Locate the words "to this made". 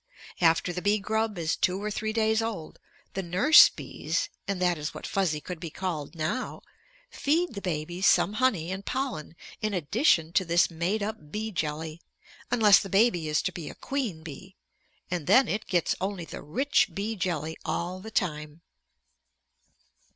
10.33-11.03